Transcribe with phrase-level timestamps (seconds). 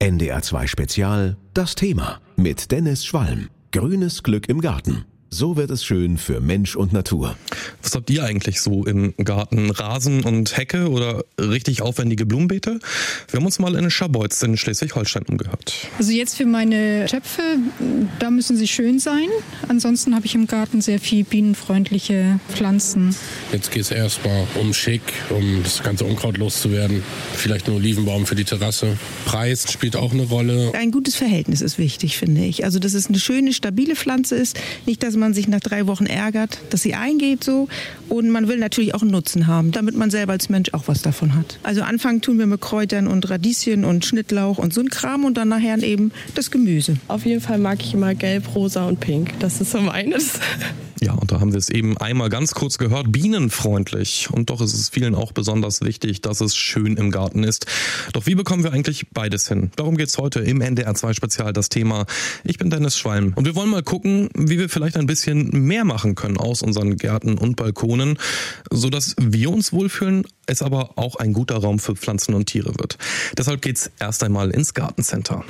[0.00, 3.50] NDR2 Spezial Das Thema mit Dennis Schwalm.
[3.72, 5.06] Grünes Glück im Garten.
[5.30, 7.36] So wird es schön für Mensch und Natur.
[7.82, 9.70] Was habt ihr eigentlich so im Garten?
[9.70, 12.78] Rasen und Hecke oder richtig aufwendige Blumenbeete?
[13.30, 15.74] Wir haben uns mal in Scharbeutz in Schleswig-Holstein umgehört.
[15.98, 17.42] Also jetzt für meine Töpfe,
[18.18, 19.28] da müssen sie schön sein.
[19.68, 23.14] Ansonsten habe ich im Garten sehr viel bienenfreundliche Pflanzen.
[23.52, 27.02] Jetzt geht es erstmal um Schick, um das ganze Unkraut loszuwerden.
[27.34, 28.96] Vielleicht einen Olivenbaum für die Terrasse.
[29.26, 30.72] Preis spielt auch eine Rolle.
[30.74, 32.64] Ein gutes Verhältnis ist wichtig, finde ich.
[32.64, 34.58] Also, dass es eine schöne, stabile Pflanze ist.
[34.86, 37.68] Nicht, dass man sich nach drei Wochen ärgert, dass sie eingeht so.
[38.08, 41.02] Und man will natürlich auch einen Nutzen haben, damit man selber als Mensch auch was
[41.02, 41.58] davon hat.
[41.62, 45.36] Also anfangen tun wir mit Kräutern und Radieschen und Schnittlauch und so ein Kram und
[45.36, 46.96] dann nachher eben das Gemüse.
[47.08, 49.38] Auf jeden Fall mag ich immer gelb, rosa und pink.
[49.40, 50.40] Das ist so meines.
[51.00, 54.28] Ja, und da haben wir es eben einmal ganz kurz gehört, bienenfreundlich.
[54.32, 57.66] Und doch ist es vielen auch besonders wichtig, dass es schön im Garten ist.
[58.12, 59.70] Doch wie bekommen wir eigentlich beides hin?
[59.76, 62.06] Darum geht's heute im NDR 2 Spezial das Thema.
[62.42, 65.84] Ich bin Dennis Schwalm und wir wollen mal gucken, wie wir vielleicht ein bisschen mehr
[65.84, 68.18] machen können aus unseren Gärten und Balkonen,
[68.70, 72.98] sodass wir uns wohlfühlen, es aber auch ein guter Raum für Pflanzen und Tiere wird.
[73.36, 75.44] Deshalb geht's erst einmal ins Gartencenter.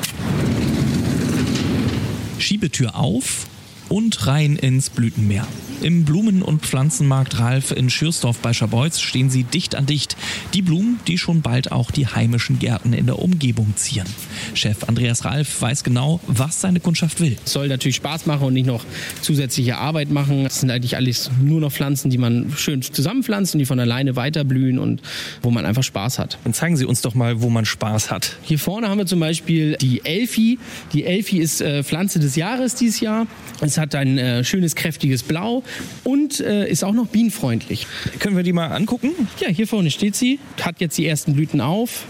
[2.38, 3.46] Schiebetür auf
[3.88, 5.46] und rein ins Blütenmeer.
[5.80, 10.16] Im Blumen- und Pflanzenmarkt Ralf in Schürsdorf bei Scharbeutz stehen sie dicht an dicht.
[10.52, 14.08] Die Blumen, die schon bald auch die heimischen Gärten in der Umgebung zieren.
[14.54, 17.36] Chef Andreas Ralf weiß genau, was seine Kundschaft will.
[17.44, 18.84] Es soll natürlich Spaß machen und nicht noch
[19.22, 20.46] zusätzliche Arbeit machen.
[20.46, 24.16] Es sind eigentlich alles nur noch Pflanzen, die man schön zusammenpflanzt und die von alleine
[24.16, 25.00] weiterblühen und
[25.42, 26.38] wo man einfach Spaß hat.
[26.42, 28.36] Dann zeigen Sie uns doch mal, wo man Spaß hat.
[28.42, 30.58] Hier vorne haben wir zum Beispiel die Elfi.
[30.92, 33.28] Die Elfi ist äh, Pflanze des Jahres dieses Jahr.
[33.60, 35.62] Es hat ein äh, schönes, kräftiges Blau
[36.04, 37.86] und äh, ist auch noch bienenfreundlich.
[38.18, 39.10] Können wir die mal angucken?
[39.40, 42.04] Ja, hier vorne steht sie, hat jetzt die ersten Blüten auf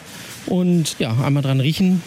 [0.47, 2.03] und ja, einmal dran riechen.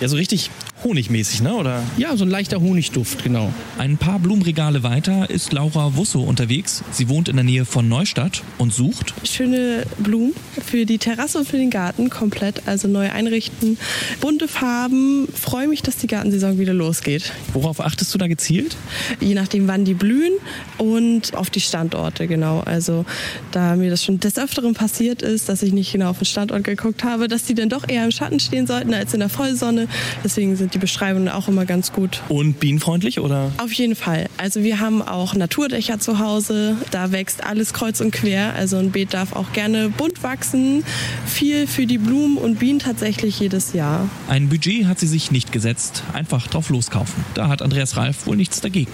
[0.00, 0.50] Ja, so richtig
[0.84, 1.54] honigmäßig, ne?
[1.54, 1.82] Oder?
[1.96, 3.52] Ja, so ein leichter Honigduft, genau.
[3.78, 6.82] Ein paar Blumenregale weiter ist Laura Wusso unterwegs.
[6.90, 10.32] Sie wohnt in der Nähe von Neustadt und sucht Schöne Blumen
[10.64, 13.78] für die Terrasse und für den Garten komplett, also neu einrichten.
[14.20, 15.28] Bunte Farben.
[15.34, 17.32] Freue mich, dass die Gartensaison wieder losgeht.
[17.52, 18.76] Worauf achtest du da gezielt?
[19.20, 20.32] Je nachdem, wann die blühen
[20.78, 22.60] und auf die Standorte, genau.
[22.60, 23.04] Also,
[23.52, 26.64] da mir das schon des Öfteren passiert ist, dass ich nicht genau auf den Standort
[26.64, 29.88] geguckt habe, dass die dann doch eher im Schatten stehen sollten als in der Vollsonne.
[30.24, 32.22] Deswegen sind die Beschreibungen auch immer ganz gut.
[32.28, 33.52] Und bienenfreundlich oder?
[33.58, 34.28] Auf jeden Fall.
[34.36, 36.76] Also wir haben auch Naturdächer zu Hause.
[36.90, 38.54] Da wächst alles kreuz und quer.
[38.54, 40.84] Also ein Beet darf auch gerne bunt wachsen.
[41.26, 44.08] Viel für die Blumen und Bienen tatsächlich jedes Jahr.
[44.28, 46.02] Ein Budget hat sie sich nicht gesetzt.
[46.12, 47.24] Einfach drauf loskaufen.
[47.34, 48.92] Da hat Andreas Ralf wohl nichts dagegen.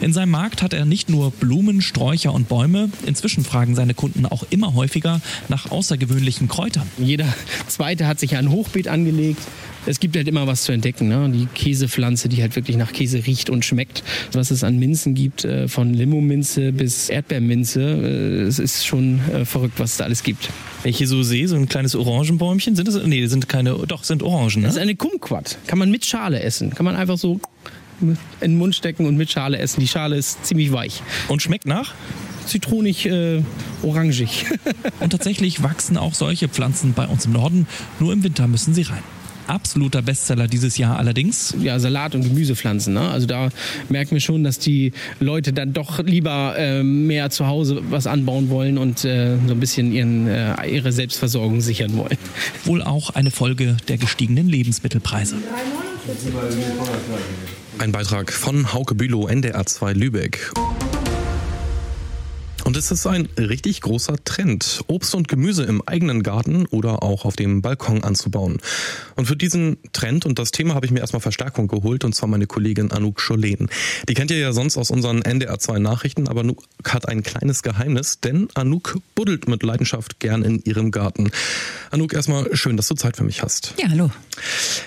[0.00, 2.90] In seinem Markt hat er nicht nur Blumen, Sträucher und Bäume.
[3.06, 6.88] Inzwischen fragen seine Kunden auch immer häufiger nach außergewöhnlichen Kräutern.
[6.98, 7.26] Jeder
[7.66, 9.42] Zweite hat sich ein Hochbeet angelegt.
[9.86, 11.08] Es gibt halt immer was zu entdecken.
[11.08, 11.30] Ne?
[11.32, 14.02] Die Käsepflanze, die halt wirklich nach Käse riecht und schmeckt.
[14.32, 19.44] Was es an Minzen gibt, äh, von Limominze bis Erdbeerminze, äh, es ist schon äh,
[19.44, 20.48] verrückt, was es da alles gibt.
[20.82, 23.02] Wenn ich hier so sehe, so ein kleines Orangenbäumchen, sind das?
[23.04, 24.62] Nee, sind keine, doch, sind Orangen.
[24.62, 24.82] Das ist Ne?
[24.82, 25.58] eine Kumquat.
[25.66, 26.74] Kann man mit Schale essen.
[26.74, 27.40] Kann man einfach so
[28.00, 29.80] in den Mund stecken und mit Schale essen.
[29.80, 31.02] Die Schale ist ziemlich weich.
[31.28, 31.94] Und schmeckt nach?
[32.46, 33.42] Zitronig, äh,
[33.82, 34.46] orangig.
[35.00, 37.66] Und tatsächlich wachsen auch solche Pflanzen bei uns im Norden.
[38.00, 39.02] Nur im Winter müssen sie rein.
[39.48, 41.54] Absoluter Bestseller dieses Jahr allerdings.
[41.60, 42.94] ja, Salat- und Gemüsepflanzen.
[42.94, 43.00] Ne?
[43.00, 43.48] Also da
[43.88, 48.50] merken wir schon, dass die Leute dann doch lieber äh, mehr zu Hause was anbauen
[48.50, 52.18] wollen und äh, so ein bisschen ihren, äh, ihre Selbstversorgung sichern wollen.
[52.64, 55.36] Wohl auch eine Folge der gestiegenen Lebensmittelpreise.
[57.78, 60.52] Ein Beitrag von Hauke Bülow, NDR 2 Lübeck.
[62.68, 67.24] Und es ist ein richtig großer Trend, Obst und Gemüse im eigenen Garten oder auch
[67.24, 68.58] auf dem Balkon anzubauen.
[69.16, 72.28] Und für diesen Trend und das Thema habe ich mir erstmal Verstärkung geholt, und zwar
[72.28, 73.70] meine Kollegin Anouk Scholen.
[74.06, 77.62] Die kennt ihr ja sonst aus unseren NDR 2 Nachrichten, aber Anouk hat ein kleines
[77.62, 81.30] Geheimnis, denn Anouk buddelt mit Leidenschaft gern in ihrem Garten.
[81.90, 83.72] Anouk, erstmal schön, dass du Zeit für mich hast.
[83.80, 84.10] Ja, hallo.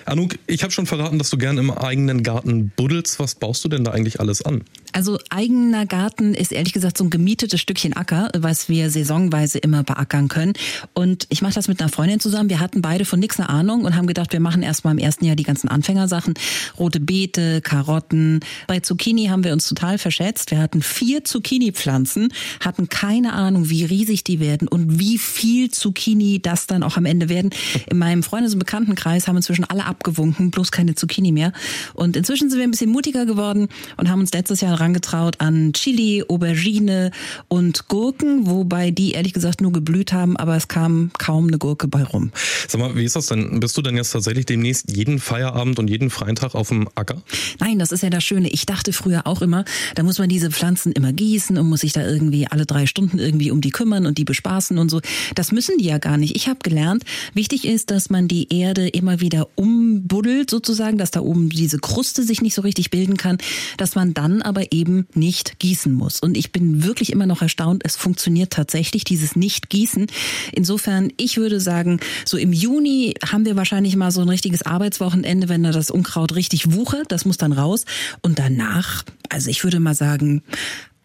[0.05, 3.19] Anouk, ich habe schon verraten, dass du gern im eigenen Garten buddelst.
[3.19, 4.65] Was baust du denn da eigentlich alles an?
[4.93, 9.83] Also eigener Garten ist ehrlich gesagt so ein gemietetes Stückchen Acker, was wir saisonweise immer
[9.83, 10.53] beackern können.
[10.93, 12.49] Und ich mache das mit einer Freundin zusammen.
[12.49, 15.25] Wir hatten beide von nichts eine Ahnung und haben gedacht, wir machen erstmal im ersten
[15.25, 16.33] Jahr die ganzen Anfängersachen.
[16.77, 18.41] Rote Beete, Karotten.
[18.67, 20.51] Bei Zucchini haben wir uns total verschätzt.
[20.51, 26.41] Wir hatten vier Zucchini-Pflanzen, hatten keine Ahnung, wie riesig die werden und wie viel Zucchini
[26.41, 27.51] das dann auch am Ende werden.
[27.89, 31.53] In meinem Freundes- und Bekanntenkreis haben inzwischen alle abgewunken, bloß keine Zucchini mehr.
[31.93, 35.73] Und inzwischen sind wir ein bisschen mutiger geworden und haben uns letztes Jahr herangetraut an
[35.73, 37.11] Chili, Aubergine
[37.47, 41.87] und Gurken, wobei die ehrlich gesagt nur geblüht haben, aber es kam kaum eine Gurke
[41.87, 42.31] bei rum.
[42.67, 43.59] Sag mal, wie ist das denn?
[43.59, 47.21] Bist du denn jetzt tatsächlich demnächst jeden Feierabend und jeden freien Tag auf dem Acker?
[47.59, 48.49] Nein, das ist ja das Schöne.
[48.49, 51.93] Ich dachte früher auch immer, da muss man diese Pflanzen immer gießen und muss sich
[51.93, 54.99] da irgendwie alle drei Stunden irgendwie um die kümmern und die bespaßen und so.
[55.35, 56.35] Das müssen die ja gar nicht.
[56.35, 57.03] Ich habe gelernt,
[57.35, 62.23] wichtig ist, dass man die Erde immer wieder umbuddelt sozusagen, dass da oben diese Kruste
[62.23, 63.37] sich nicht so richtig bilden kann,
[63.77, 66.19] dass man dann aber eben nicht gießen muss.
[66.19, 70.07] Und ich bin wirklich immer noch erstaunt, es funktioniert tatsächlich, dieses Nicht-Gießen.
[70.53, 75.49] Insofern, ich würde sagen, so im Juni haben wir wahrscheinlich mal so ein richtiges Arbeitswochenende,
[75.49, 77.11] wenn da das Unkraut richtig wuchert.
[77.11, 77.85] Das muss dann raus.
[78.21, 80.41] Und danach, also ich würde mal sagen,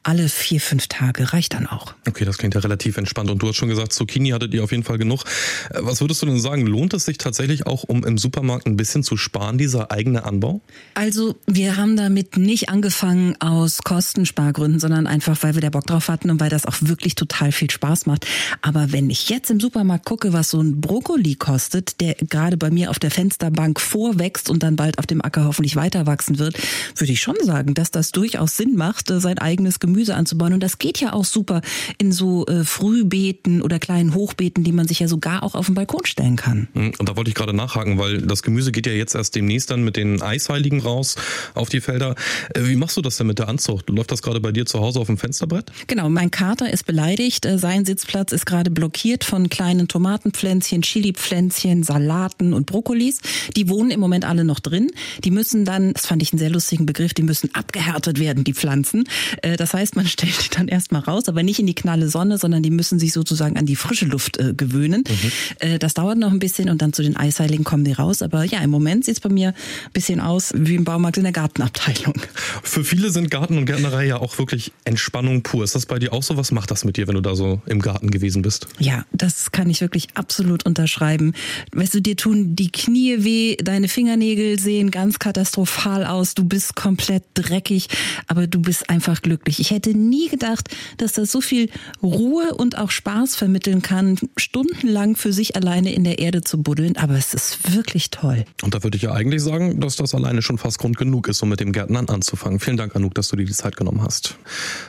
[0.07, 1.93] alle vier, fünf Tage reicht dann auch.
[2.07, 3.29] Okay, das klingt ja relativ entspannt.
[3.29, 5.25] Und du hast schon gesagt, Zucchini hattet ihr auf jeden Fall genug.
[5.71, 6.65] Äh, was würdest du denn sagen?
[6.65, 10.61] Lohnt es sich tatsächlich auch, um im Supermarkt ein bisschen zu sparen, dieser eigene Anbau?
[10.95, 16.07] Also, wir haben damit nicht angefangen aus Kostenspargründen, sondern einfach, weil wir da Bock drauf
[16.07, 18.29] hatten und weil das auch wirklich total viel Spaß macht.
[18.63, 22.71] Aber wenn ich jetzt im Supermarkt gucke, was so ein Brokkoli kostet, der gerade bei
[22.71, 26.57] mir auf der Fensterbank vorwächst und dann bald auf dem Acker hoffentlich weiter wachsen wird,
[26.95, 30.53] würde ich schon sagen, dass das durchaus Sinn macht, äh, sein eigenes Gemüse Gemüse anzubauen.
[30.53, 31.63] Und das geht ja auch super
[31.97, 35.75] in so äh, Frühbeeten oder kleinen Hochbeeten, die man sich ja sogar auch auf den
[35.75, 36.69] Balkon stellen kann.
[36.75, 39.71] Hm, und da wollte ich gerade nachhaken, weil das Gemüse geht ja jetzt erst demnächst
[39.71, 41.17] dann mit den Eisheiligen raus
[41.55, 42.15] auf die Felder.
[42.55, 43.89] Äh, wie machst du das denn mit der Anzucht?
[43.89, 45.73] Läuft das gerade bei dir zu Hause auf dem Fensterbrett?
[45.87, 47.47] Genau, mein Kater ist beleidigt.
[47.47, 53.21] Äh, sein Sitzplatz ist gerade blockiert von kleinen Tomatenpflänzchen, Chilipflänzchen, Salaten und Brokkolis.
[53.57, 54.91] Die wohnen im Moment alle noch drin.
[55.25, 58.53] Die müssen dann, das fand ich einen sehr lustigen Begriff, die müssen abgehärtet werden, die
[58.53, 59.05] Pflanzen.
[59.41, 62.09] Äh, das heißt, heißt, man stellt die dann erstmal raus, aber nicht in die knalle
[62.09, 65.05] Sonne, sondern die müssen sich sozusagen an die frische Luft äh, gewöhnen.
[65.09, 65.31] Mhm.
[65.61, 68.23] Äh, das dauert noch ein bisschen und dann zu den Eisheiligen kommen die raus.
[68.23, 71.23] Aber ja, im Moment sieht es bei mir ein bisschen aus wie im Baumarkt in
[71.23, 72.15] der Gartenabteilung.
[72.63, 75.63] Für viele sind Garten und Gärtnerei ja auch wirklich Entspannung pur.
[75.63, 76.37] Ist das bei dir auch so?
[76.37, 78.67] Was macht das mit dir, wenn du da so im Garten gewesen bist?
[78.79, 81.33] Ja, das kann ich wirklich absolut unterschreiben.
[81.73, 86.75] Weißt du, dir tun die Knie weh, deine Fingernägel sehen ganz katastrophal aus, du bist
[86.75, 87.89] komplett dreckig,
[88.27, 89.61] aber du bist einfach glücklich.
[89.61, 90.69] Ich hätte nie gedacht,
[90.99, 91.71] dass das so viel
[92.03, 96.97] Ruhe und auch Spaß vermitteln kann, stundenlang für sich alleine in der Erde zu buddeln.
[96.97, 98.45] Aber es ist wirklich toll.
[98.63, 101.43] Und da würde ich ja eigentlich sagen, dass das alleine schon fast Grund genug ist,
[101.43, 102.61] um mit dem Gärtnern anzufangen.
[102.61, 104.37] Vielen Dank, Anouk, dass du dir die Zeit genommen hast.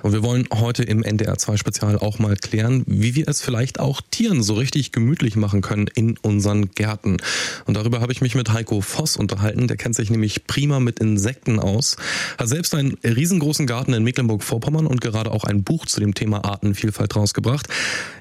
[0.04, 3.80] Und wir wollen heute im NDR 2 Spezial auch mal klären, wie wir es vielleicht
[3.80, 7.18] auch Tieren so richtig gemütlich machen können in unseren Gärten.
[7.66, 9.68] Und darüber habe ich mich mit Heiko Voss unterhalten.
[9.68, 11.98] Der kennt sich nämlich prima mit Insekten aus,
[12.38, 16.14] hat selbst einen riesengroßen Garten in Mecklenburg-Vorpommern Vorpommern und gerade auch ein Buch zu dem
[16.14, 17.68] Thema Artenvielfalt rausgebracht.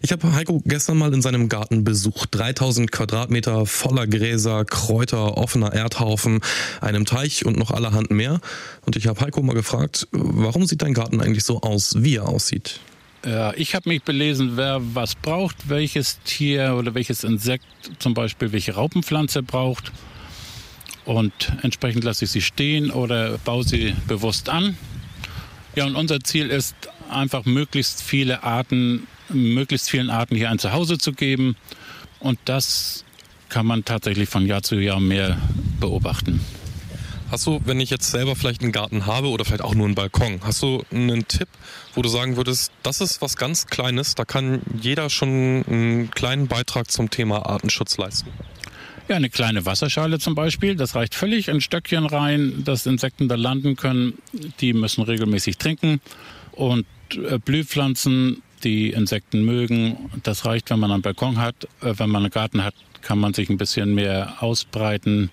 [0.00, 2.28] Ich habe Heiko gestern mal in seinem Garten besucht.
[2.36, 6.38] 3000 Quadratmeter voller Gräser, Kräuter, offener Erdhaufen,
[6.80, 8.40] einem Teich und noch allerhand mehr.
[8.84, 12.28] Und ich habe Heiko mal gefragt, warum sieht dein Garten eigentlich so aus, wie er
[12.28, 12.78] aussieht?
[13.24, 17.64] Ja, ich habe mich belesen, wer was braucht, welches Tier oder welches Insekt
[17.98, 19.90] zum Beispiel welche Raupenpflanze braucht.
[21.04, 21.32] Und
[21.62, 24.76] entsprechend lasse ich sie stehen oder baue sie bewusst an.
[25.76, 26.74] Ja, und unser Ziel ist
[27.10, 31.54] einfach möglichst viele Arten, möglichst vielen Arten hier ein Zuhause zu geben.
[32.18, 33.04] Und das
[33.50, 35.38] kann man tatsächlich von Jahr zu Jahr mehr
[35.78, 36.40] beobachten.
[37.30, 39.94] Hast du, wenn ich jetzt selber vielleicht einen Garten habe oder vielleicht auch nur einen
[39.94, 41.48] Balkon, hast du einen Tipp,
[41.94, 46.46] wo du sagen würdest, das ist was ganz Kleines, da kann jeder schon einen kleinen
[46.48, 48.30] Beitrag zum Thema Artenschutz leisten?
[49.08, 51.48] Ja, eine kleine Wasserschale zum Beispiel, das reicht völlig.
[51.48, 54.14] Ein Stöckchen rein, dass Insekten da landen können.
[54.60, 56.00] Die müssen regelmäßig trinken.
[56.50, 61.68] Und äh, Blühpflanzen, die Insekten mögen, das reicht, wenn man einen Balkon hat.
[61.82, 65.30] Äh, wenn man einen Garten hat, kann man sich ein bisschen mehr ausbreiten.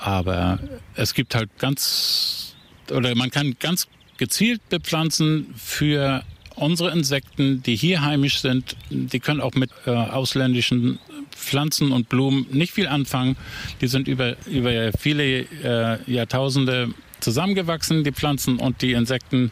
[0.00, 0.58] Aber
[0.94, 2.54] es gibt halt ganz,
[2.90, 6.22] oder man kann ganz gezielt bepflanzen für
[6.56, 8.76] unsere Insekten, die hier heimisch sind.
[8.88, 10.98] Die können auch mit äh, ausländischen
[11.36, 13.36] Pflanzen und Blumen nicht viel anfangen.
[13.80, 19.50] Die sind über, über viele äh, Jahrtausende zusammengewachsen, die Pflanzen und die Insekten.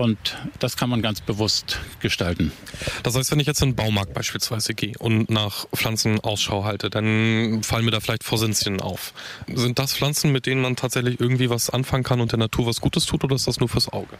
[0.00, 2.52] Und das kann man ganz bewusst gestalten.
[3.02, 6.88] Das heißt, wenn ich jetzt in den Baumarkt beispielsweise gehe und nach Pflanzen Ausschau halte,
[6.88, 9.12] dann fallen mir da vielleicht Forsythien auf.
[9.54, 12.80] Sind das Pflanzen, mit denen man tatsächlich irgendwie was anfangen kann und der Natur was
[12.80, 14.16] Gutes tut oder ist das nur fürs Auge?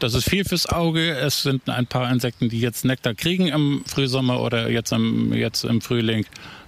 [0.00, 1.12] Das ist viel fürs Auge.
[1.12, 5.64] Es sind ein paar Insekten, die jetzt Nektar kriegen im Frühsommer oder jetzt im, jetzt
[5.64, 6.26] im Frühling.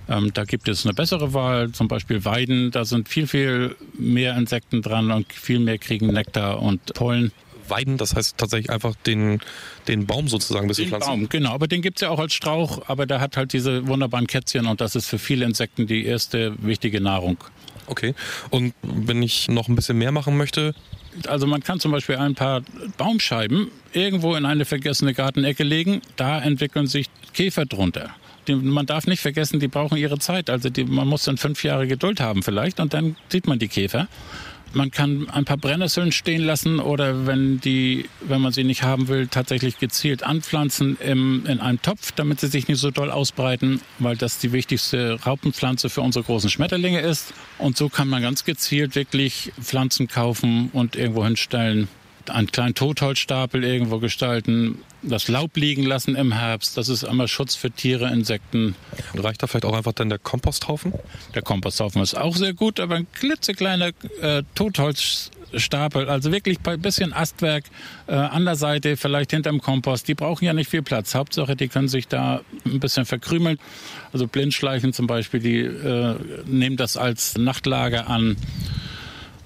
[0.08, 2.70] Ähm, da gibt es eine bessere Wahl, zum Beispiel Weiden.
[2.70, 7.30] Da sind viel, viel mehr Insekten dran und viel mehr kriegen Nektar und Pollen
[7.68, 9.40] weiden, das heißt tatsächlich einfach den,
[9.88, 11.08] den Baum sozusagen ein bisschen pflanzen.
[11.08, 13.86] Baum, genau, aber den gibt es ja auch als Strauch, aber der hat halt diese
[13.86, 17.38] wunderbaren Kätzchen und das ist für viele Insekten die erste wichtige Nahrung.
[17.86, 18.14] Okay.
[18.50, 20.74] Und wenn ich noch ein bisschen mehr machen möchte,
[21.28, 22.62] Also man kann zum Beispiel ein paar
[22.96, 26.02] Baumscheiben irgendwo in eine vergessene Gartenecke legen.
[26.16, 28.10] Da entwickeln sich Käfer drunter.
[28.48, 30.50] Man darf nicht vergessen, die brauchen ihre Zeit.
[30.50, 33.68] Also die, man muss dann fünf Jahre Geduld haben vielleicht und dann sieht man die
[33.68, 34.08] Käfer.
[34.74, 39.06] Man kann ein paar Brennnesseln stehen lassen oder wenn die, wenn man sie nicht haben
[39.06, 43.80] will, tatsächlich gezielt anpflanzen im, in einem Topf, damit sie sich nicht so doll ausbreiten,
[44.00, 47.32] weil das die wichtigste Raupenpflanze für unsere großen Schmetterlinge ist.
[47.58, 51.86] Und so kann man ganz gezielt wirklich Pflanzen kaufen und irgendwo hinstellen,
[52.30, 56.76] einen kleinen Totholzstapel irgendwo gestalten, das Laub liegen lassen im Herbst.
[56.76, 58.74] Das ist einmal Schutz für Tiere, Insekten.
[59.12, 60.92] Und reicht da vielleicht auch einfach dann der Komposthaufen?
[61.34, 63.90] Der Komposthaufen ist auch sehr gut, aber ein klitzekleiner
[64.20, 67.64] äh, Totholzstapel, also wirklich ein bisschen Astwerk
[68.06, 70.08] äh, an der Seite, vielleicht hinterm Kompost.
[70.08, 71.14] Die brauchen ja nicht viel Platz.
[71.14, 73.58] Hauptsache, die können sich da ein bisschen verkrümeln.
[74.12, 76.16] Also Blindschleichen zum Beispiel, die äh,
[76.46, 78.36] nehmen das als Nachtlager an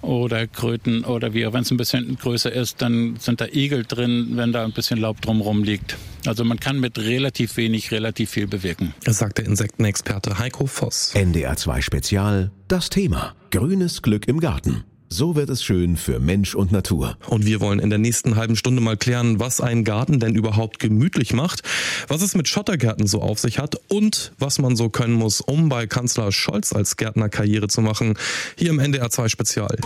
[0.09, 4.31] oder Kröten oder wie, wenn es ein bisschen größer ist, dann sind da Igel drin,
[4.33, 5.97] wenn da ein bisschen Laub drumherum liegt.
[6.27, 8.95] Also man kann mit relativ wenig relativ viel bewirken.
[9.05, 11.15] Das sagt der Insektenexperte Heiko Voss.
[11.15, 14.85] NDR 2 Spezial, das Thema Grünes Glück im Garten.
[15.11, 17.17] So wird es schön für Mensch und Natur.
[17.29, 20.79] Und wir wollen in der nächsten halben Stunde mal klären, was ein Garten denn überhaupt
[20.81, 21.63] gemütlich macht,
[22.09, 25.71] was es mit Schottergärten so auf sich hat und was man so können muss, um
[25.71, 28.19] bei Kanzler Scholz als Gärtner Karriere zu machen.
[28.59, 29.79] Hier im NDR 2 Spezial.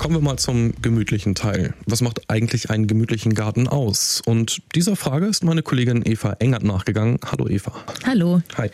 [0.00, 1.74] Kommen wir mal zum gemütlichen Teil.
[1.84, 4.22] Was macht eigentlich einen gemütlichen Garten aus?
[4.24, 7.18] Und dieser Frage ist meine Kollegin Eva Engert nachgegangen.
[7.30, 7.74] Hallo Eva.
[8.06, 8.40] Hallo.
[8.56, 8.70] Hi.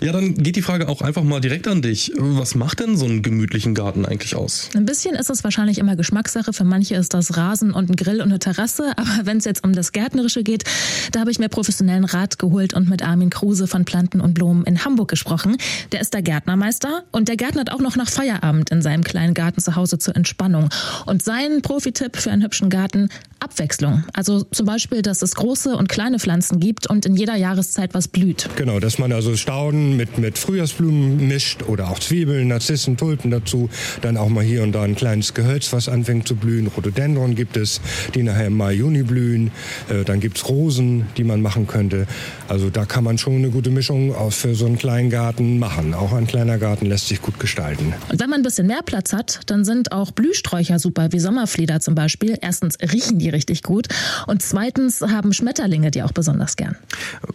[0.00, 2.10] Ja, dann geht die Frage auch einfach mal direkt an dich.
[2.16, 4.70] Was macht denn so einen gemütlichen Garten eigentlich aus?
[4.74, 6.54] Ein bisschen ist es wahrscheinlich immer Geschmackssache.
[6.54, 8.94] Für manche ist das Rasen und ein Grill und eine Terrasse.
[8.96, 10.64] Aber wenn es jetzt um das Gärtnerische geht,
[11.12, 14.64] da habe ich mir professionellen Rat geholt und mit Armin Kruse von Planten und Blumen
[14.64, 15.58] in Hamburg gesprochen.
[15.92, 19.60] Der ist der Gärtnermeister und der gärtnert auch noch nach Feierabend in seinem kleinen Garten
[19.60, 20.68] zu Hause zur Entspannung.
[21.06, 24.02] Und sein Profitipp für einen hübschen Garten, Abwechslung.
[24.12, 28.08] Also zum Beispiel, dass es große und kleine Pflanzen gibt und in jeder Jahreszeit was
[28.08, 28.48] blüht.
[28.56, 33.68] Genau, dass man also Stauden mit, mit Frühjahrsblumen mischt oder auch Zwiebeln, Narzissen, Tulpen dazu.
[34.00, 36.66] Dann auch mal hier und da ein kleines Gehölz, was anfängt zu blühen.
[36.66, 37.80] Rhododendron gibt es,
[38.14, 39.50] die nachher im Mai, Juni blühen.
[39.88, 42.06] Äh, dann gibt es Rosen, die man machen könnte.
[42.48, 45.94] Also da kann man schon eine gute Mischung für so einen kleinen Garten machen.
[45.94, 47.92] Auch ein kleiner Garten lässt sich gut gestalten.
[48.10, 51.80] Und wenn man ein bisschen mehr Platz hat, dann sind auch Blühsträucher super, wie Sommerflieder
[51.80, 52.36] zum Beispiel.
[52.42, 53.88] Erstens riechen die richtig gut
[54.26, 56.76] und zweitens haben Schmetterlinge die auch besonders gern.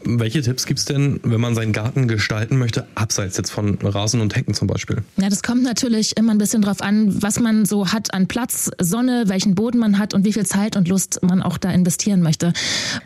[0.04, 4.22] Welche Tipps gibt es denn, wenn man seinen Garten gestalten möchte, abseits jetzt von Rasen
[4.22, 4.98] und Hecken zum Beispiel?
[5.18, 8.70] Ja, das kommt natürlich immer ein bisschen drauf an, was man so hat an Platz,
[8.80, 12.22] Sonne, welchen Boden man hat und wie viel Zeit und Lust man auch da investieren
[12.22, 12.54] möchte.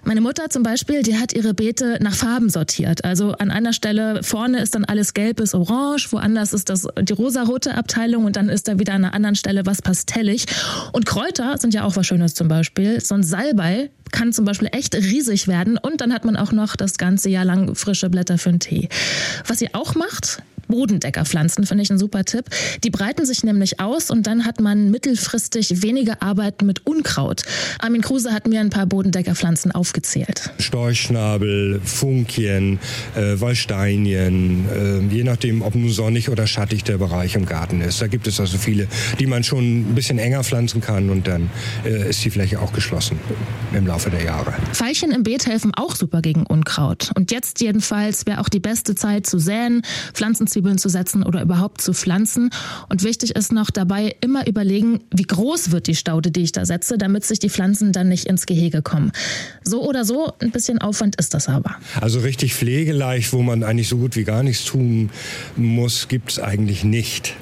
[0.03, 3.05] Meine Mutter zum Beispiel, die hat ihre Beete nach Farben sortiert.
[3.05, 7.13] Also an einer Stelle vorne ist dann alles gelb bis orange, woanders ist das die
[7.13, 10.45] rosarote Abteilung und dann ist da wieder an einer anderen Stelle was pastellig.
[10.91, 12.99] Und Kräuter sind ja auch was Schönes zum Beispiel.
[12.99, 16.75] So ein Salbei kann zum Beispiel echt riesig werden und dann hat man auch noch
[16.75, 18.89] das ganze Jahr lang frische Blätter für einen Tee.
[19.47, 22.45] Was ihr auch macht, Bodendeckerpflanzen finde ich ein super Tipp.
[22.83, 27.43] Die breiten sich nämlich aus und dann hat man mittelfristig weniger Arbeit mit Unkraut.
[27.79, 30.51] Armin Kruse hat mir ein paar Bodendeckerpflanzen aufgezählt.
[30.59, 32.79] Storchschnabel, Funkien,
[33.15, 38.01] äh, Wallsteinien, äh, je nachdem, ob nun sonnig oder schattig der Bereich im Garten ist.
[38.01, 38.87] Da gibt es also viele,
[39.19, 41.49] die man schon ein bisschen enger pflanzen kann und dann
[41.85, 43.19] äh, ist die Fläche auch geschlossen
[43.73, 44.53] im Laufe der Jahre.
[44.73, 47.11] Veilchen im Beet helfen auch super gegen Unkraut.
[47.15, 49.81] Und jetzt jedenfalls wäre auch die beste Zeit zu säen,
[50.55, 52.49] Pflanzenzwiebeln zu setzen oder überhaupt zu pflanzen.
[52.89, 56.65] Und wichtig ist noch dabei immer überlegen, wie groß wird die Staude, die ich da
[56.65, 59.11] setze, damit sich die Pflanzen dann nicht ins Gehege kommen.
[59.63, 61.75] So oder so, ein bisschen Aufwand ist das aber.
[61.99, 65.09] Also richtig pflegeleicht, wo man eigentlich so gut wie gar nichts tun
[65.55, 67.33] muss, gibt es eigentlich nicht.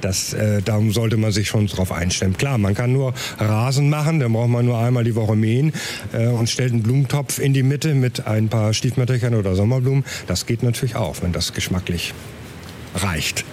[0.00, 2.34] Das, äh, darum sollte man sich schon darauf einstellen.
[2.34, 5.72] Klar, man kann nur Rasen machen, dann braucht man nur einmal die Woche mähen
[6.14, 10.04] äh, und stellt einen Blumentopf in die Mitte mit ein paar Stiefmütterchen oder Sommerblumen.
[10.26, 12.14] Das geht natürlich auch, wenn das geschmacklich
[12.94, 13.44] reicht.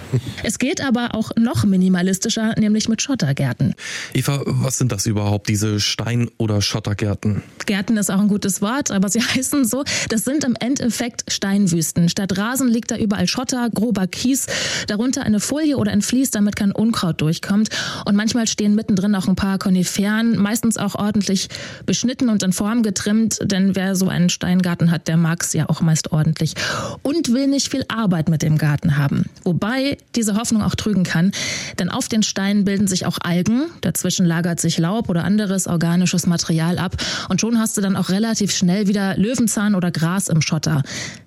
[0.42, 3.74] Es geht aber auch noch minimalistischer, nämlich mit Schottergärten.
[4.14, 7.42] Eva, was sind das überhaupt, diese Stein- oder Schottergärten?
[7.66, 9.84] Gärten ist auch ein gutes Wort, aber sie heißen so.
[10.08, 12.08] Das sind im Endeffekt Steinwüsten.
[12.08, 14.46] Statt Rasen liegt da überall Schotter, grober Kies,
[14.86, 17.68] darunter eine Folie oder ein Vlies, damit kein Unkraut durchkommt.
[18.04, 21.48] Und manchmal stehen mittendrin auch ein paar Koniferen, meistens auch ordentlich
[21.86, 25.68] beschnitten und in Form getrimmt, denn wer so einen Steingarten hat, der mag es ja
[25.68, 26.54] auch meist ordentlich.
[27.02, 29.27] Und will nicht viel Arbeit mit dem Garten haben.
[29.44, 31.32] Wobei diese Hoffnung auch trügen kann,
[31.78, 36.26] denn auf den Steinen bilden sich auch Algen, dazwischen lagert sich Laub oder anderes organisches
[36.26, 36.96] Material ab
[37.28, 40.82] und schon hast du dann auch relativ schnell wieder Löwenzahn oder Gras im Schotter.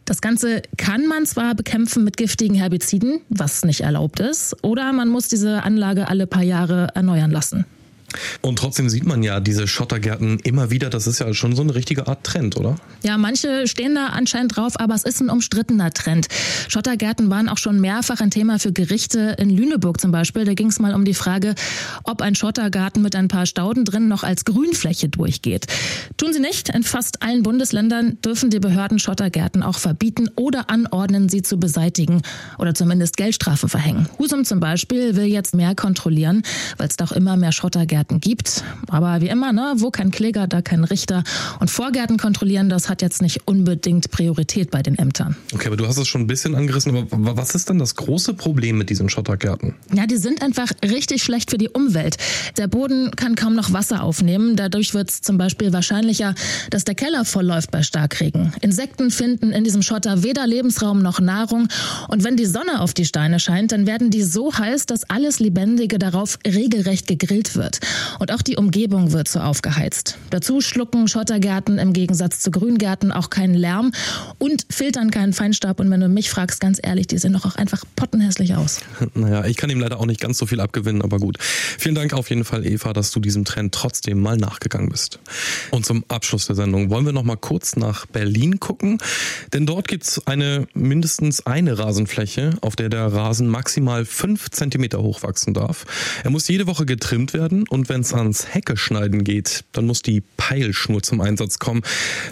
[0.05, 5.07] Das Ganze kann man zwar bekämpfen mit giftigen Herbiziden, was nicht erlaubt ist, oder man
[5.07, 7.65] muss diese Anlage alle paar Jahre erneuern lassen.
[8.41, 10.89] Und trotzdem sieht man ja diese Schottergärten immer wieder.
[10.89, 12.75] Das ist ja schon so eine richtige Art Trend, oder?
[13.03, 16.27] Ja, manche stehen da anscheinend drauf, aber es ist ein umstrittener Trend.
[16.67, 20.45] Schottergärten waren auch schon mehrfach ein Thema für Gerichte in Lüneburg zum Beispiel.
[20.45, 21.55] Da ging es mal um die Frage,
[22.03, 25.67] ob ein Schottergarten mit ein paar Stauden drin noch als Grünfläche durchgeht.
[26.17, 26.69] Tun sie nicht.
[26.69, 32.21] In fast allen Bundesländern dürfen die Behörden Schottergärten auch verbieten oder anordnen, sie zu beseitigen
[32.57, 34.07] oder zumindest Geldstrafen verhängen.
[34.19, 36.43] Husum zum Beispiel will jetzt mehr kontrollieren,
[36.77, 38.63] weil es doch immer mehr Schottergärten Vorgärten gibt.
[38.87, 41.23] Aber wie immer, ne, wo kein Kläger, da kein Richter.
[41.59, 45.35] Und Vorgärten kontrollieren, das hat jetzt nicht unbedingt Priorität bei den Ämtern.
[45.53, 47.07] Okay, aber du hast es schon ein bisschen angerissen.
[47.11, 49.75] Aber was ist denn das große Problem mit diesen Schottergärten?
[49.93, 52.17] Ja, die sind einfach richtig schlecht für die Umwelt.
[52.57, 54.55] Der Boden kann kaum noch Wasser aufnehmen.
[54.55, 56.33] Dadurch wird es zum Beispiel wahrscheinlicher,
[56.71, 58.53] dass der Keller vollläuft bei Starkregen.
[58.61, 61.67] Insekten finden in diesem Schotter weder Lebensraum noch Nahrung.
[62.07, 65.39] Und wenn die Sonne auf die Steine scheint, dann werden die so heiß, dass alles
[65.39, 67.79] Lebendige darauf regelrecht gegrillt wird.
[68.19, 70.17] Und auch die Umgebung wird so aufgeheizt.
[70.29, 73.91] Dazu schlucken Schottergärten im Gegensatz zu Grüngärten auch keinen Lärm
[74.37, 75.79] und filtern keinen Feinstaub.
[75.79, 78.79] Und wenn du mich fragst, ganz ehrlich, die sehen doch auch einfach pottenhässlich aus.
[79.13, 81.37] Naja, ich kann ihm leider auch nicht ganz so viel abgewinnen, aber gut.
[81.39, 85.19] Vielen Dank auf jeden Fall, Eva, dass du diesem Trend trotzdem mal nachgegangen bist.
[85.69, 88.99] Und zum Abschluss der Sendung wollen wir noch mal kurz nach Berlin gucken,
[89.53, 95.01] denn dort gibt es eine mindestens eine Rasenfläche, auf der der Rasen maximal fünf Zentimeter
[95.01, 95.85] hoch wachsen darf.
[96.23, 100.01] Er muss jede Woche getrimmt werden und wenn es ans Hecke schneiden geht, dann muss
[100.01, 101.81] die Peilschnur zum Einsatz kommen.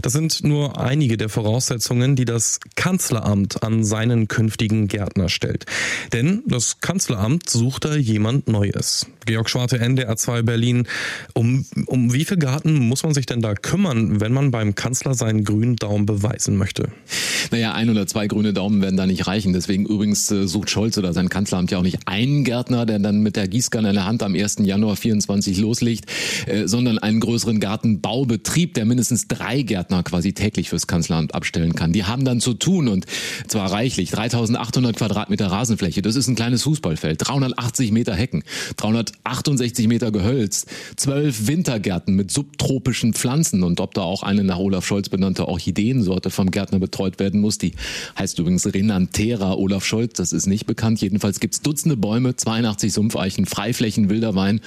[0.01, 5.65] Das sind nur einige der Voraussetzungen, die das Kanzleramt an seinen künftigen Gärtner stellt.
[6.13, 9.07] Denn das Kanzleramt sucht da jemand Neues.
[9.29, 10.88] Georg Schwarte, NDR 2 Berlin.
[11.33, 15.13] Um, um wie viel Garten muss man sich denn da kümmern, wenn man beim Kanzler
[15.13, 16.89] seinen grünen Daumen beweisen möchte?
[17.51, 19.53] Naja, ein oder zwei grüne Daumen werden da nicht reichen.
[19.53, 23.21] Deswegen übrigens äh, sucht Scholz oder sein Kanzleramt ja auch nicht einen Gärtner, der dann
[23.21, 24.57] mit der Gießkanne in der Hand am 1.
[24.62, 26.05] Januar 24 loslegt,
[26.48, 31.93] äh, sondern einen größeren Gartenbaubetrieb, der mindestens drei Gärtner quasi täglich fürs Kanzleramt abstellen kann.
[31.93, 33.05] Die haben dann zu tun und
[33.48, 34.09] zwar reichlich.
[34.09, 37.27] 3800 Quadratmeter Rasenfläche, das ist ein kleines Fußballfeld.
[37.27, 38.43] 380 Meter Hecken,
[39.23, 43.63] 368 Meter Gehölz, 12 Wintergärten mit subtropischen Pflanzen.
[43.63, 47.58] Und ob da auch eine nach Olaf Scholz benannte Orchideensorte vom Gärtner betreut werden muss,
[47.58, 47.73] die
[48.17, 51.01] heißt übrigens Renantera Olaf Scholz, das ist nicht bekannt.
[51.01, 54.62] Jedenfalls gibt's Dutzende Bäume, 82 Sumpfeichen, Freiflächen, wilder Wein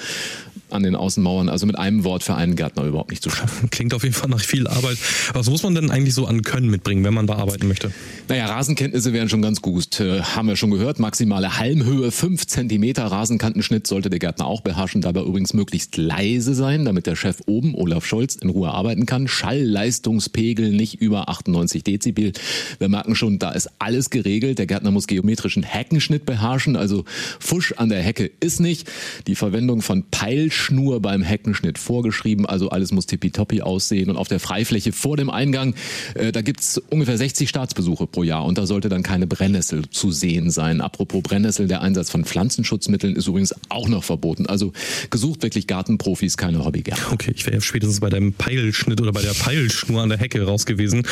[0.73, 1.49] an den Außenmauern.
[1.49, 3.69] Also mit einem Wort für einen Gärtner überhaupt nicht zu schaffen.
[3.71, 4.99] Klingt auf jeden Fall nach viel Arbeit.
[5.33, 7.93] Was muss man denn eigentlich so an Können mitbringen, wenn man da arbeiten möchte?
[8.29, 10.01] Naja, Rasenkenntnisse wären schon ganz gut.
[10.01, 10.99] Äh, haben wir schon gehört.
[10.99, 15.03] Maximale Halmhöhe 5 cm Rasenkantenschnitt sollte der Gärtner auch beherrschen.
[15.03, 19.29] Dabei übrigens möglichst leise sein, damit der Chef oben, Olaf Scholz, in Ruhe arbeiten kann.
[19.29, 22.33] Schallleistungspegel nicht über 98 Dezibel.
[22.79, 24.59] Wir merken schon, da ist alles geregelt.
[24.59, 26.77] Der Gärtner muss geometrischen Heckenschnitt beherrschen.
[26.77, 27.05] Also
[27.41, 28.91] Fusch an der Hecke ist nicht.
[29.27, 34.11] Die Verwendung von Peilsch Schnur beim Heckenschnitt vorgeschrieben, also alles muss tippitoppi aussehen.
[34.11, 35.75] Und auf der Freifläche vor dem Eingang,
[36.15, 40.13] äh, da gibt's ungefähr 60 Staatsbesuche pro Jahr und da sollte dann keine Brennnessel zu
[40.13, 40.81] sehen sein.
[40.81, 44.47] Apropos Brennnessel, der Einsatz von Pflanzenschutzmitteln ist übrigens auch noch verboten.
[44.47, 44.73] Also
[45.11, 47.13] gesucht wirklich Gartenprofis, keine Hobbygärtner.
[47.13, 50.67] Okay, ich wäre spätestens bei deinem Peilschnitt oder bei der Peilschnur an der Hecke raus
[50.67, 51.03] gewesen.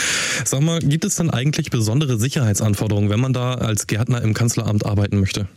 [0.44, 4.86] Sag mal, gibt es dann eigentlich besondere Sicherheitsanforderungen, wenn man da als Gärtner im Kanzleramt
[4.86, 5.48] arbeiten möchte?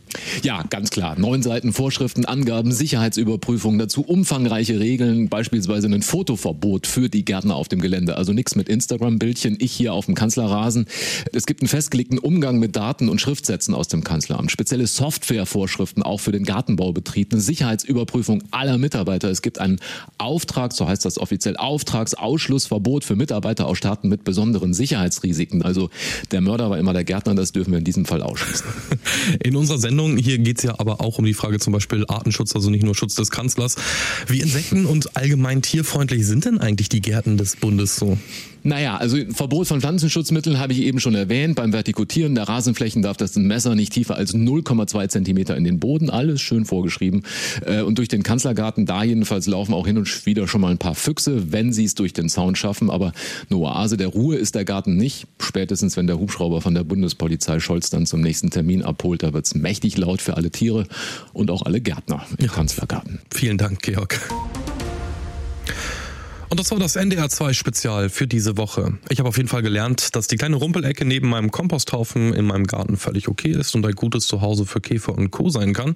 [0.42, 1.18] Ja, ganz klar.
[1.18, 7.68] Neun Seiten Vorschriften, Angaben, Sicherheitsüberprüfung, dazu umfangreiche Regeln, beispielsweise ein Fotoverbot für die Gärtner auf
[7.68, 8.16] dem Gelände.
[8.16, 10.86] Also nichts mit Instagram-Bildchen, ich hier auf dem Kanzlerrasen.
[11.32, 16.18] Es gibt einen festgelegten Umgang mit Daten und Schriftsätzen aus dem Kanzleramt, spezielle Softwarevorschriften auch
[16.18, 19.28] für den Gartenbaubetrieb, eine Sicherheitsüberprüfung aller Mitarbeiter.
[19.28, 19.80] Es gibt einen
[20.16, 25.60] Auftrag, so heißt das offiziell, Auftragsausschlussverbot für Mitarbeiter aus Staaten mit besonderen Sicherheitsrisiken.
[25.60, 25.90] Also
[26.32, 28.66] der Mörder war immer der Gärtner, das dürfen wir in diesem Fall ausschließen.
[29.44, 32.54] In unserer Sendung hier geht es ja aber auch um die Frage zum Beispiel Artenschutz,
[32.54, 33.63] also nicht nur Schutz des Kanzlers.
[34.26, 38.18] Wie insekten- und allgemein tierfreundlich sind denn eigentlich die Gärten des Bundes so?
[38.66, 41.54] Naja, also Verbot von Pflanzenschutzmitteln habe ich eben schon erwähnt.
[41.54, 46.08] Beim Vertikutieren der Rasenflächen darf das Messer nicht tiefer als 0,2 Zentimeter in den Boden.
[46.08, 47.24] Alles schön vorgeschrieben.
[47.66, 50.78] Äh, und durch den Kanzlergarten, da jedenfalls laufen auch hin und wieder schon mal ein
[50.78, 52.88] paar Füchse, wenn sie es durch den Zaun schaffen.
[52.88, 53.12] Aber
[53.50, 55.26] eine Oase der Ruhe ist der Garten nicht.
[55.42, 59.44] Spätestens, wenn der Hubschrauber von der Bundespolizei Scholz dann zum nächsten Termin abholt, da wird
[59.44, 60.86] es mächtig laut für alle Tiere
[61.34, 62.50] und auch alle Gärtner im ja.
[62.50, 63.20] Kanzlergarten.
[63.54, 64.18] Vielen Dank, Georg.
[66.48, 68.98] Und das war das NDR 2 Spezial für diese Woche.
[69.10, 72.66] Ich habe auf jeden Fall gelernt, dass die kleine Rumpelecke neben meinem Komposthaufen in meinem
[72.66, 75.50] Garten völlig okay ist und ein gutes Zuhause für Käfer und Co.
[75.50, 75.94] sein kann.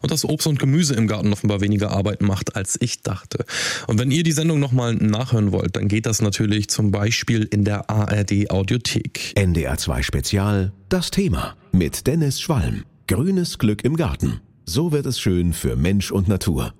[0.00, 3.44] Und dass Obst und Gemüse im Garten offenbar weniger Arbeit macht, als ich dachte.
[3.86, 7.64] Und wenn ihr die Sendung nochmal nachhören wollt, dann geht das natürlich zum Beispiel in
[7.64, 9.32] der ARD Audiothek.
[9.34, 12.84] NDR 2 Spezial, das Thema mit Dennis Schwalm.
[13.06, 14.40] Grünes Glück im Garten.
[14.68, 16.74] So wird es schön für Mensch und Natur.